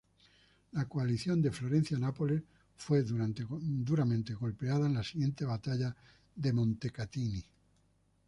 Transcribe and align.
La 0.71 0.85
coalición 0.85 1.43
de 1.43 1.51
Florencia-Nápoles 1.51 2.41
fue 2.75 3.03
duramente 3.03 4.33
golpeada 4.33 4.87
en 4.87 4.95
la 4.95 5.03
siguiente 5.03 5.45
Batalla 5.45 5.95
de 6.35 6.51
Montecatini. 6.53 7.45